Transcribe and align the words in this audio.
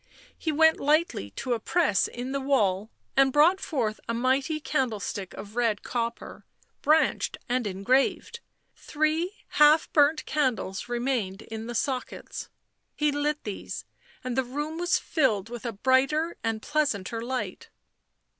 He 0.35 0.51
went 0.51 0.79
lightly 0.79 1.29
to 1.35 1.53
a 1.53 1.59
press 1.59 2.07
in 2.07 2.31
the 2.31 2.41
wall 2.41 2.89
and 3.15 3.31
brought 3.31 3.59
forth 3.61 3.99
a 4.09 4.15
mighty 4.15 4.59
candle 4.59 4.99
stick 4.99 5.31
of 5.35 5.55
red 5.55 5.83
copper, 5.83 6.43
branched 6.81 7.37
and 7.47 7.67
engraved; 7.67 8.39
three 8.75 9.31
half 9.49 9.93
burnt 9.93 10.25
candles 10.25 10.89
remained 10.89 11.43
in 11.43 11.67
the 11.67 11.75
sockets; 11.75 12.49
he 12.95 13.11
lit 13.11 13.43
these, 13.43 13.85
and 14.23 14.35
the 14.35 14.43
room 14.43 14.79
was 14.79 14.97
filled 14.97 15.49
with 15.49 15.67
a 15.67 15.71
brighter 15.71 16.35
and 16.43 16.63
pleasanter 16.63 17.21
light. 17.21 17.69